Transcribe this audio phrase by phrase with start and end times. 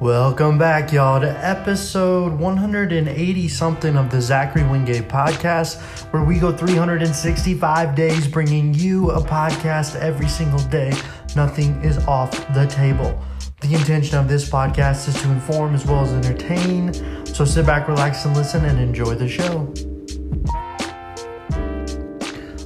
[0.00, 5.80] Welcome back, y'all, to episode 180 something of the Zachary Wingate podcast,
[6.12, 10.92] where we go 365 days bringing you a podcast every single day.
[11.34, 13.18] Nothing is off the table.
[13.62, 16.92] The intention of this podcast is to inform as well as entertain.
[17.24, 19.72] So sit back, relax, and listen and enjoy the show.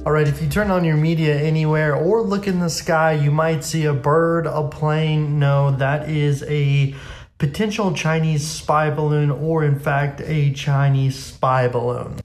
[0.05, 3.31] All right, if you turn on your media anywhere or look in the sky, you
[3.31, 5.39] might see a bird, a plane.
[5.39, 6.93] No, that is a
[7.41, 12.19] potential Chinese spy balloon or, in fact, a Chinese spy balloon.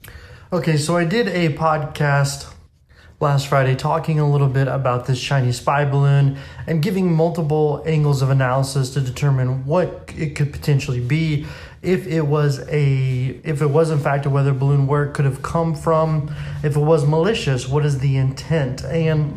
[0.53, 2.53] Okay, so I did a podcast
[3.19, 8.21] last Friday talking a little bit about this Chinese spy balloon and giving multiple angles
[8.21, 11.47] of analysis to determine what it could potentially be.
[11.81, 15.25] If it was a if it was in fact a weather balloon where it could
[15.25, 16.31] have come from.
[16.63, 18.83] If it was malicious what is the intent?
[18.83, 19.33] And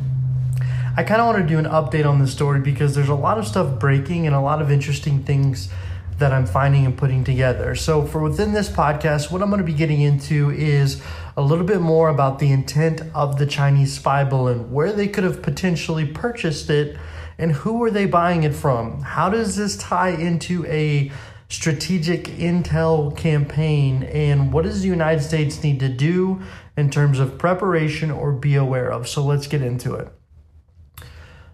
[1.01, 3.39] I kind of want to do an update on this story because there's a lot
[3.39, 5.71] of stuff breaking and a lot of interesting things
[6.19, 7.75] that I'm finding and putting together.
[7.75, 11.01] So, for within this podcast, what I'm going to be getting into is
[11.39, 15.25] a little bit more about the intent of the Chinese spy balloon, where they could
[15.25, 16.99] have potentially purchased it,
[17.39, 19.01] and who were they buying it from?
[19.01, 21.11] How does this tie into a
[21.49, 26.43] strategic intel campaign, and what does the United States need to do
[26.77, 29.09] in terms of preparation or be aware of?
[29.09, 30.13] So, let's get into it.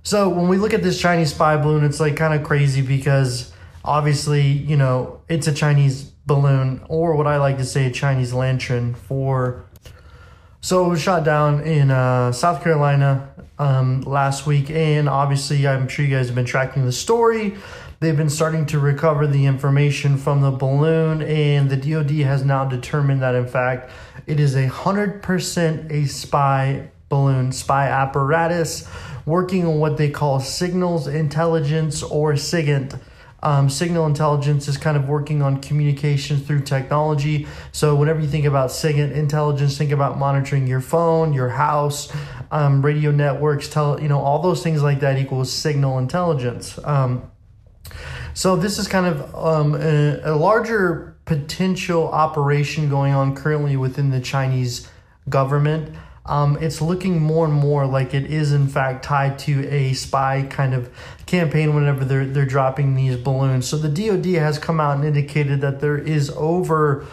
[0.06, 3.52] So when we look at this Chinese spy balloon, it's like kind of crazy because
[3.84, 8.32] obviously, you know, it's a Chinese balloon or what I like to say a Chinese
[8.32, 9.64] lantern for
[10.60, 15.86] so it was shot down in uh, South Carolina um, last week, and obviously, I'm
[15.86, 17.56] sure you guys have been tracking the story.
[18.00, 22.64] They've been starting to recover the information from the balloon, and the DoD has now
[22.64, 23.90] determined that, in fact,
[24.26, 28.88] it is a hundred percent a spy balloon, spy apparatus
[29.26, 32.98] working on what they call signals intelligence or SIGINT.
[33.42, 37.46] Um, signal intelligence is kind of working on communication through technology.
[37.70, 42.10] So, whenever you think about SIGINT intelligence, think about monitoring your phone, your house,
[42.50, 46.78] um, radio networks, tell you know all those things like that equals signal intelligence.
[46.82, 47.30] Um,
[48.32, 54.10] so, this is kind of um, a, a larger potential operation going on currently within
[54.10, 54.88] the Chinese
[55.28, 55.94] government
[56.28, 60.46] um, it's looking more and more like it is in fact tied to a spy
[60.48, 60.90] kind of
[61.26, 63.66] campaign whenever they're they're dropping these balloons.
[63.68, 67.06] So the DoD has come out and indicated that there is over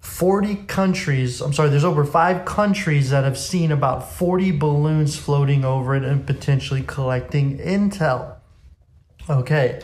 [0.00, 5.64] 40 countries, I'm sorry, there's over 5 countries that have seen about 40 balloons floating
[5.64, 8.36] over it and potentially collecting intel.
[9.30, 9.80] Okay.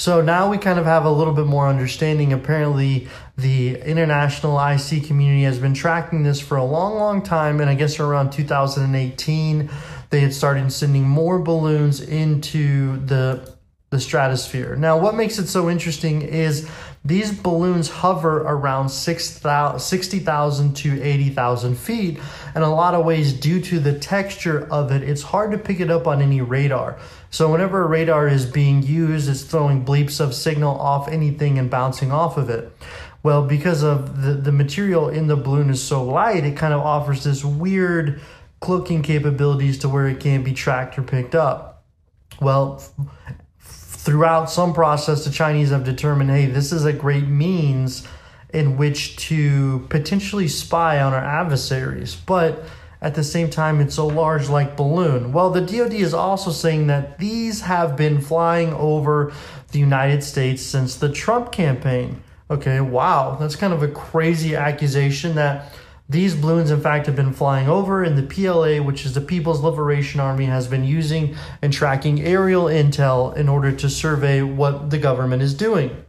[0.00, 2.32] So now we kind of have a little bit more understanding.
[2.32, 3.06] Apparently,
[3.36, 7.60] the international IC community has been tracking this for a long, long time.
[7.60, 9.70] And I guess around 2018,
[10.08, 13.54] they had started sending more balloons into the
[13.90, 14.76] the stratosphere.
[14.76, 16.70] Now, what makes it so interesting is
[17.04, 22.20] these balloons hover around 60,000 to 80,000 feet.
[22.54, 25.80] And a lot of ways, due to the texture of it, it's hard to pick
[25.80, 27.00] it up on any radar.
[27.30, 31.70] So, whenever a radar is being used, it's throwing bleeps of signal off anything and
[31.70, 32.72] bouncing off of it.
[33.22, 36.80] Well, because of the, the material in the balloon is so light, it kind of
[36.80, 38.20] offers this weird
[38.60, 41.84] cloaking capabilities to where it can't be tracked or picked up.
[42.40, 42.82] Well,
[43.60, 48.06] throughout some process, the Chinese have determined hey, this is a great means
[48.52, 52.16] in which to potentially spy on our adversaries.
[52.16, 52.64] But
[53.02, 55.32] at the same time, it's a large like balloon.
[55.32, 59.32] Well, the DoD is also saying that these have been flying over
[59.72, 62.22] the United States since the Trump campaign.
[62.50, 65.72] Okay, wow, that's kind of a crazy accusation that
[66.08, 69.60] these balloons, in fact, have been flying over, and the PLA, which is the People's
[69.60, 74.98] Liberation Army, has been using and tracking aerial intel in order to survey what the
[74.98, 76.04] government is doing.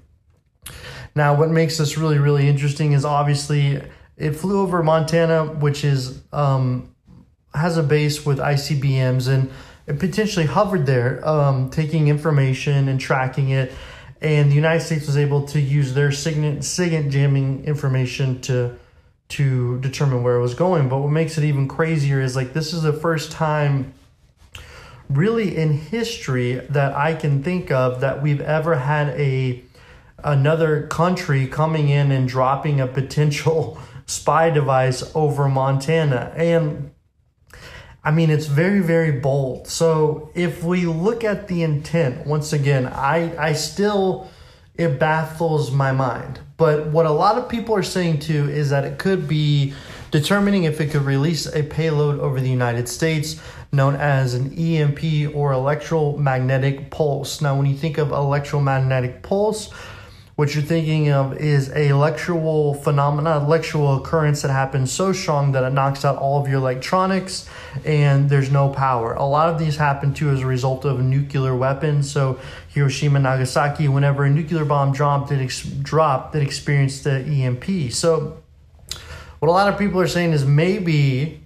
[1.13, 3.84] Now, what makes this really, really interesting is obviously
[4.22, 6.94] it flew over Montana, which is um,
[7.54, 9.52] has a base with ICBMs, and
[9.88, 13.74] it potentially hovered there, um, taking information and tracking it.
[14.22, 18.78] And the United States was able to use their SIGINT, SIGINT jamming information to
[19.29, 20.90] to determine where it was going.
[20.90, 23.94] But what makes it even crazier is like this is the first time
[25.09, 29.64] really in history that I can think of that we've ever had a
[30.23, 33.79] another country coming in and dropping a potential
[34.11, 36.34] spy device over Montana.
[36.35, 36.91] And
[38.03, 39.67] I mean, it's very, very bold.
[39.67, 44.29] So if we look at the intent, once again, I, I still,
[44.75, 46.40] it baffles my mind.
[46.58, 49.73] But what a lot of people are saying too is that it could be
[50.11, 53.41] determining if it could release a payload over the United States
[53.72, 57.40] known as an EMP or electromagnetic pulse.
[57.40, 59.69] Now, when you think of electromagnetic pulse,
[60.41, 65.64] what you're thinking of is a electrical phenomena, electrical occurrence that happens so strong that
[65.64, 67.47] it knocks out all of your electronics
[67.85, 69.14] and there's no power.
[69.14, 72.09] A lot of these happen too as a result of nuclear weapons.
[72.09, 72.40] So
[72.70, 77.91] Hiroshima, Nagasaki, whenever a nuclear bomb dropped, it ex- dropped, it experienced the EMP.
[77.91, 78.41] So
[79.37, 81.44] what a lot of people are saying is maybe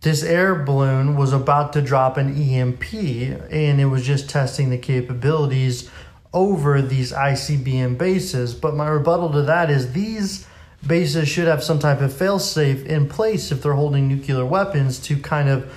[0.00, 4.78] this air balloon was about to drop an EMP and it was just testing the
[4.78, 5.88] capabilities
[6.32, 8.54] over these ICBM bases.
[8.54, 10.46] But my rebuttal to that is these
[10.86, 15.16] bases should have some type of failsafe in place if they're holding nuclear weapons to
[15.16, 15.72] kind of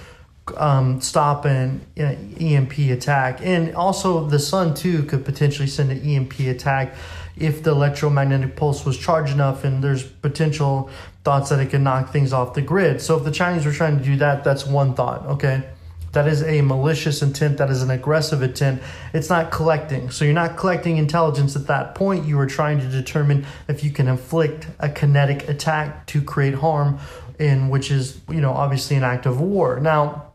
[0.57, 3.39] um, stop an EMP attack.
[3.41, 6.95] And also, the sun too could potentially send an EMP attack
[7.37, 10.89] if the electromagnetic pulse was charged enough, and there's potential
[11.23, 13.01] thoughts that it could knock things off the grid.
[13.01, 15.63] So, if the Chinese were trying to do that, that's one thought, okay?
[16.15, 17.57] That is a malicious intent.
[17.57, 18.81] That is an aggressive intent.
[19.13, 20.09] It's not collecting.
[20.11, 22.25] So you're not collecting intelligence at that point.
[22.25, 26.99] You are trying to determine if you can inflict a kinetic attack to create harm,
[27.37, 29.81] in which is you know obviously an act of war.
[29.81, 30.31] Now,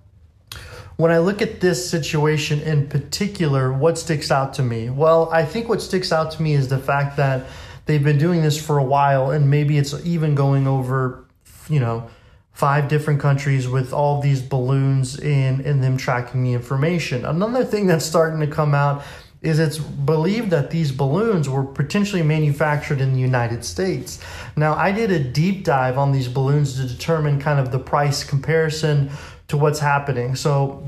[0.99, 4.91] when I look at this situation in particular, what sticks out to me?
[4.91, 7.47] Well, I think what sticks out to me is the fact that
[7.87, 11.25] they've been doing this for a while, and maybe it's even going over,
[11.71, 12.11] you know
[12.53, 17.25] five different countries with all these balloons in and them tracking the information.
[17.25, 19.03] Another thing that's starting to come out
[19.43, 24.21] is it's believed that these balloons were potentially manufactured in the United States.
[24.57, 28.23] Now, I did a deep dive on these balloons to determine kind of the price
[28.23, 29.11] comparison
[29.49, 30.37] to what's happening.
[30.37, 30.85] So,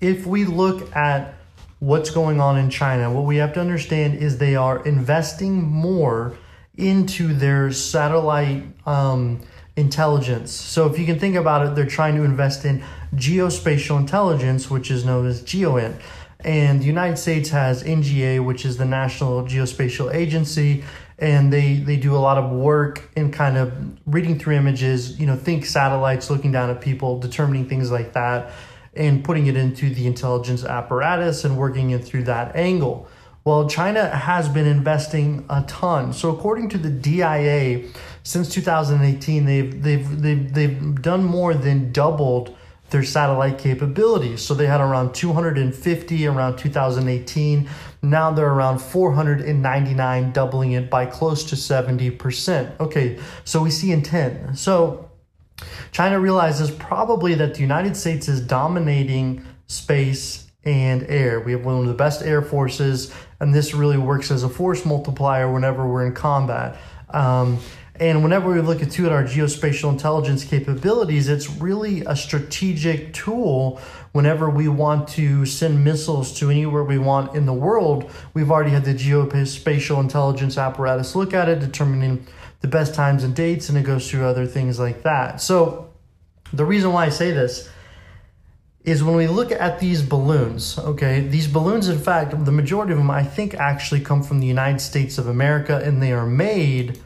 [0.00, 1.34] if we look at
[1.78, 6.36] what's going on in China, what we have to understand is they are investing more
[6.76, 9.40] into their satellite um,
[9.78, 10.50] intelligence.
[10.50, 12.82] So if you can think about it, they're trying to invest in
[13.14, 16.00] geospatial intelligence, which is known as GEOINT.
[16.40, 20.84] And the United States has NGA, which is the National Geospatial Agency,
[21.18, 23.72] and they they do a lot of work in kind of
[24.06, 28.52] reading through images, you know, think satellites looking down at people, determining things like that,
[28.94, 33.08] and putting it into the intelligence apparatus and working it through that angle.
[33.48, 36.12] Well, China has been investing a ton.
[36.12, 37.88] So according to the DIA,
[38.22, 42.54] since 2018, they've they've they've they've done more than doubled
[42.90, 44.42] their satellite capabilities.
[44.42, 47.70] So they had around 250 around 2018.
[48.02, 52.78] Now they're around 499, doubling it by close to 70%.
[52.80, 54.58] Okay, so we see intent.
[54.58, 55.08] So
[55.90, 61.40] China realizes probably that the United States is dominating space and air.
[61.40, 64.84] We have one of the best air forces, and this really works as a force
[64.84, 66.76] multiplier whenever we're in combat.
[67.08, 67.58] Um,
[67.94, 73.14] and whenever we look at, too, at our geospatial intelligence capabilities, it's really a strategic
[73.14, 73.80] tool
[74.12, 78.10] whenever we want to send missiles to anywhere we want in the world.
[78.34, 82.26] We've already had the geospatial intelligence apparatus look at it, determining
[82.60, 85.40] the best times and dates, and it goes through other things like that.
[85.40, 85.90] So,
[86.52, 87.68] the reason why I say this
[88.84, 92.98] is when we look at these balloons, okay, these balloons, in fact, the majority of
[92.98, 96.98] them I think actually come from the United States of America and they are made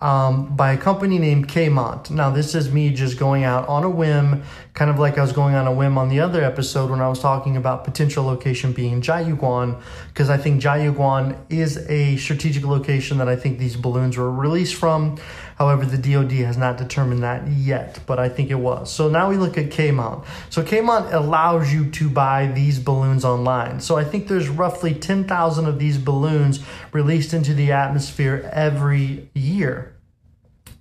[0.00, 2.10] um, by a company named Kaymont.
[2.10, 4.42] Now, this is me just going out on a whim,
[4.74, 7.08] kind of like I was going on a whim on the other episode when I
[7.08, 13.18] was talking about potential location being Jiayuguan, because I think Jiayuguan is a strategic location
[13.18, 15.18] that I think these balloons were released from.
[15.56, 18.92] However, the DoD has not determined that yet, but I think it was.
[18.92, 20.26] So now we look at Kaymont.
[20.50, 23.80] So Kaymont allows you to buy these balloons online.
[23.80, 26.60] So I think there's roughly 10,000 of these balloons
[26.92, 29.96] released into the atmosphere every year.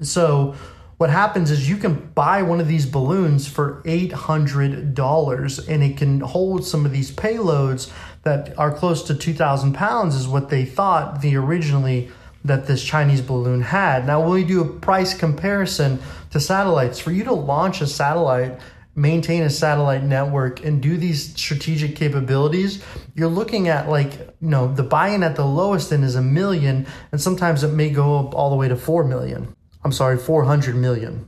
[0.01, 0.55] So
[0.97, 6.19] what happens is you can buy one of these balloons for $800 and it can
[6.19, 7.91] hold some of these payloads
[8.23, 12.09] that are close to 2,000 pounds, is what they thought the originally
[12.45, 14.05] that this Chinese balloon had.
[14.05, 15.99] Now, when we do a price comparison
[16.31, 18.59] to satellites, for you to launch a satellite,
[18.95, 22.83] maintain a satellite network, and do these strategic capabilities,
[23.15, 26.21] you're looking at like, you know, the buy in at the lowest end is a
[26.21, 29.55] million, and sometimes it may go up all the way to 4 million.
[29.83, 31.27] I'm sorry, 400 million.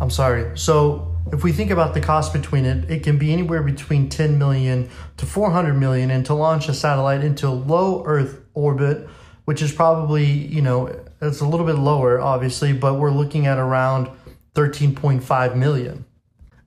[0.00, 0.56] I'm sorry.
[0.56, 4.38] So, if we think about the cost between it, it can be anywhere between 10
[4.38, 6.10] million to 400 million.
[6.10, 9.08] And to launch a satellite into low Earth orbit,
[9.46, 10.88] which is probably, you know,
[11.22, 14.10] it's a little bit lower, obviously, but we're looking at around
[14.54, 16.04] 13.5 million.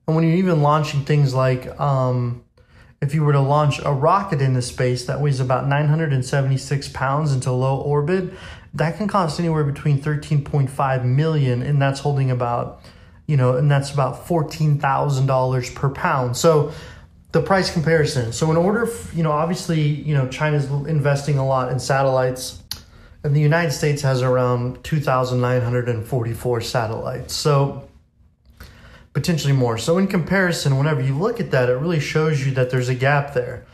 [0.06, 2.42] And when you're even launching things like, um,
[3.02, 7.52] if you were to launch a rocket into space that weighs about 976 pounds into
[7.52, 8.32] low orbit,
[8.72, 12.80] that can cost anywhere between 13.5 million, and that's holding about,
[13.26, 16.36] you know, and that's about $14,000 per pound.
[16.36, 16.72] So
[17.32, 18.32] the price comparison.
[18.32, 22.62] So in order, you know, obviously, you know, China's investing a lot in satellites
[23.22, 27.34] and the United States has around 2,944 satellites.
[27.34, 27.88] So
[29.12, 29.76] potentially more.
[29.76, 32.94] So in comparison, whenever you look at that, it really shows you that there's a
[32.94, 33.66] gap there.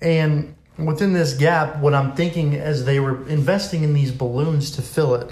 [0.00, 4.82] And within this gap, what I'm thinking as they were investing in these balloons to
[4.82, 5.30] fill it,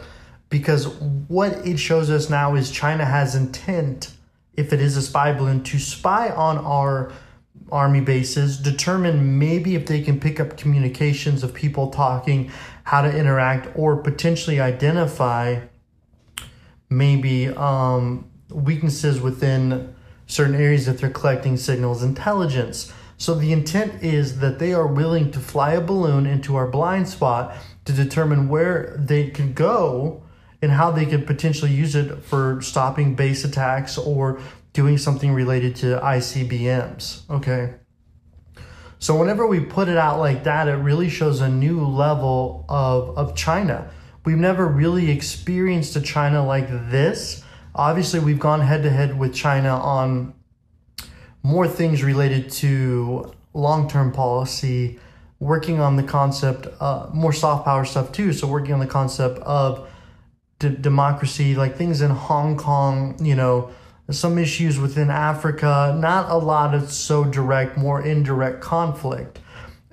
[0.49, 0.88] because
[1.28, 4.12] what it shows us now is China has intent,
[4.54, 7.12] if it is a spy balloon, to spy on our
[7.71, 12.50] army bases, determine maybe if they can pick up communications of people talking,
[12.85, 15.61] how to interact, or potentially identify
[16.90, 19.94] maybe um, weaknesses within
[20.26, 22.92] certain areas if they're collecting signals intelligence.
[23.16, 27.09] So the intent is that they are willing to fly a balloon into our blind
[27.09, 30.23] spot to determine where they can go
[30.61, 34.40] and how they could potentially use it for stopping base attacks or
[34.75, 37.31] doing something related to ICBMs.
[37.31, 37.75] Okay.
[38.99, 43.16] So whenever we put it out like that, it really shows a new level of,
[43.16, 43.90] of China.
[44.25, 47.45] We've never really experienced a China like this.
[47.75, 50.35] Obviously, we've gone head to head with China on
[51.43, 54.99] more things related to long term policy,
[55.38, 58.33] working on the concept, uh, more soft power stuff too.
[58.33, 59.88] So, working on the concept of
[60.59, 63.71] d- democracy, like things in Hong Kong, you know,
[64.11, 69.38] some issues within Africa, not a lot of so direct, more indirect conflict.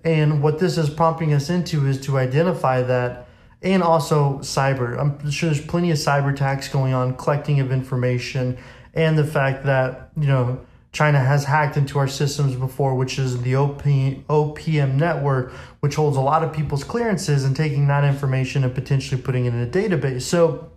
[0.03, 3.27] And what this is prompting us into is to identify that
[3.61, 4.99] and also cyber.
[4.99, 8.57] I'm sure there's plenty of cyber attacks going on, collecting of information,
[8.93, 10.59] and the fact that, you know,
[10.91, 16.17] China has hacked into our systems before, which is the OP, OPM network, which holds
[16.17, 19.67] a lot of people's clearances and taking that information and potentially putting it in a
[19.67, 20.23] database.
[20.23, 20.69] So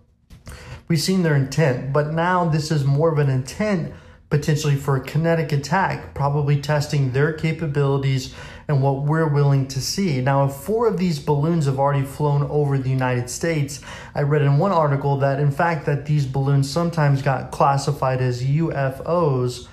[0.87, 3.93] we've seen their intent, but now this is more of an intent
[4.29, 8.33] potentially for a kinetic attack, probably testing their capabilities
[8.67, 10.19] and what we're willing to see.
[10.19, 13.81] Now, if four of these balloons have already flown over the United States,
[14.15, 18.43] I read in one article that in fact that these balloons sometimes got classified as
[18.43, 19.67] UFOs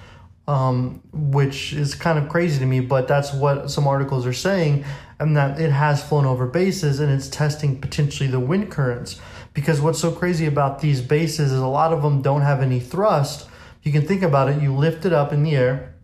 [0.49, 4.85] um, which is kind of crazy to me, but that's what some articles are saying,
[5.19, 9.21] and that it has flown over bases and it's testing potentially the wind currents.
[9.55, 12.81] Because what's so crazy about these bases is a lot of them don't have any
[12.81, 13.49] thrust.
[13.83, 15.95] You can think about it, you lift it up in the air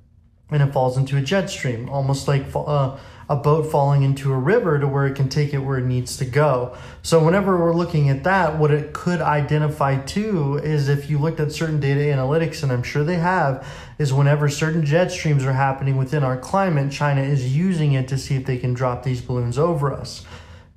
[0.51, 2.97] and it falls into a jet stream, almost like uh,
[3.29, 6.17] a boat falling into a river to where it can take it where it needs
[6.17, 6.75] to go.
[7.03, 11.39] So whenever we're looking at that, what it could identify too is if you looked
[11.39, 13.67] at certain data analytics, and I'm sure they have,
[13.99, 18.17] is whenever certain jet streams are happening within our climate, China is using it to
[18.17, 20.25] see if they can drop these balloons over us.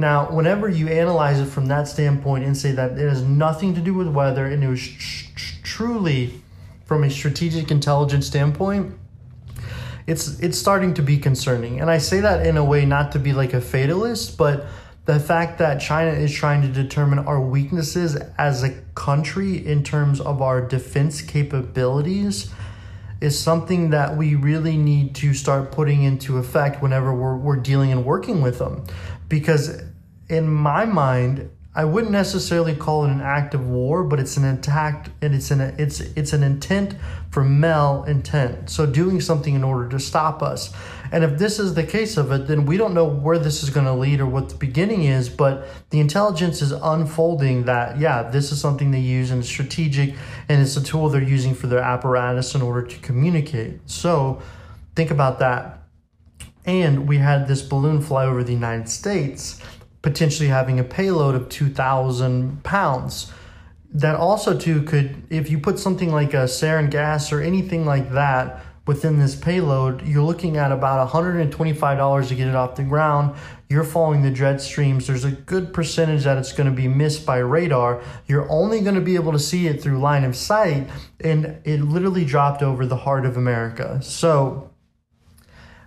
[0.02, 3.82] Now, whenever you analyze it from that standpoint and say that it has nothing to
[3.82, 6.42] do with weather and it was tr- tr- truly
[6.86, 8.98] from a strategic intelligence standpoint,
[10.08, 11.80] it's it's starting to be concerning.
[11.80, 14.66] And I say that in a way not to be like a fatalist, but
[15.06, 20.20] the fact that China is trying to determine our weaknesses as a country in terms
[20.20, 22.52] of our defense capabilities
[23.22, 27.92] is something that we really need to start putting into effect whenever we're, we're dealing
[27.92, 28.84] and working with them.
[29.30, 29.84] Because
[30.32, 34.46] in my mind, I wouldn't necessarily call it an act of war, but it's an
[34.46, 36.96] attack and it's an it's it's an intent
[37.30, 38.70] for mal intent.
[38.70, 40.74] So doing something in order to stop us.
[41.14, 43.70] And if this is the case of it, then we don't know where this is
[43.70, 48.24] going to lead or what the beginning is, but the intelligence is unfolding that yeah,
[48.24, 50.16] this is something they use and strategic
[50.50, 53.80] and it's a tool they're using for their apparatus in order to communicate.
[53.86, 54.42] So
[54.96, 55.78] think about that.
[56.66, 59.60] And we had this balloon fly over the United States
[60.02, 63.32] potentially having a payload of 2,000 pounds.
[63.94, 68.12] That also, too, could, if you put something like a sarin gas or anything like
[68.14, 73.36] that within this payload, you're looking at about $125 to get it off the ground.
[73.70, 75.08] You're following the jet streams.
[75.08, 78.02] There's a good percentage that it's going to be missed by radar.
[78.28, 80.90] You're only going to be able to see it through line of sight,
[81.20, 84.02] and it literally dropped over the heart of America.
[84.02, 84.71] So,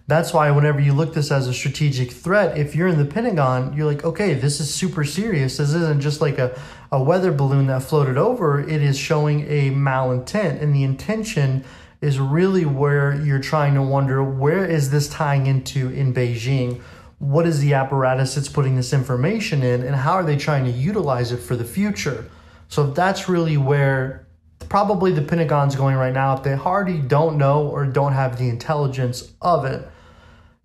[0.07, 3.75] that's why whenever you look this as a strategic threat, if you're in the Pentagon,
[3.75, 5.57] you're like, okay, this is super serious.
[5.57, 6.61] This isn't just like a,
[6.93, 8.61] a weather balloon that floated over.
[8.61, 10.61] It is showing a malintent.
[10.61, 11.65] And the intention
[12.03, 16.83] is really where you're trying to wonder where is this tying into in Beijing?
[17.19, 19.83] What is the apparatus that's putting this information in?
[19.83, 22.31] And how are they trying to utilize it for the future?
[22.69, 24.27] So that's really where
[24.69, 28.51] probably the Pentagon's going right now if they already don't know or don't have the
[28.51, 29.89] intelligence of it.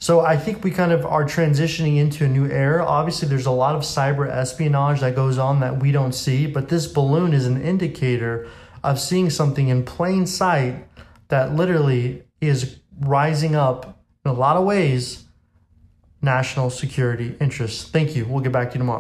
[0.01, 2.86] So I think we kind of are transitioning into a new era.
[2.86, 6.70] Obviously, there's a lot of cyber espionage that goes on that we don't see, but
[6.70, 8.48] this balloon is an indicator
[8.82, 10.88] of seeing something in plain sight
[11.27, 15.25] that literally is rising up in a lot of ways
[16.22, 17.89] national security interests.
[17.89, 18.25] Thank you.
[18.25, 18.98] We'll get back to you tomorrow.